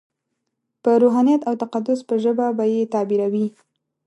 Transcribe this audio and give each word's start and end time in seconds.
په 0.83 0.91
روحانیت 1.03 1.41
او 1.49 1.53
تقدس 1.63 1.99
په 2.09 2.15
ژبه 2.23 2.47
به 2.57 2.65
یې 2.73 2.89
تعبیروي. 2.93 3.47